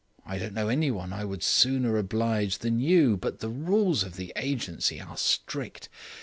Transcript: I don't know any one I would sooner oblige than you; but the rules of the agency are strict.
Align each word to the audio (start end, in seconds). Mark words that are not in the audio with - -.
I 0.25 0.39
don't 0.39 0.55
know 0.55 0.67
any 0.67 0.89
one 0.89 1.13
I 1.13 1.25
would 1.25 1.43
sooner 1.43 1.95
oblige 1.95 2.57
than 2.57 2.79
you; 2.79 3.17
but 3.17 3.37
the 3.39 3.49
rules 3.49 4.01
of 4.01 4.15
the 4.15 4.33
agency 4.35 4.99
are 4.99 5.15
strict. 5.15 5.89